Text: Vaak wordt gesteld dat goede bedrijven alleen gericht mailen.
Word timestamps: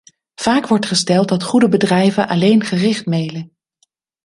Vaak 0.35 0.67
wordt 0.67 0.85
gesteld 0.85 1.29
dat 1.29 1.43
goede 1.43 1.69
bedrijven 1.69 2.27
alleen 2.27 2.63
gericht 2.63 3.05
mailen. 3.05 3.51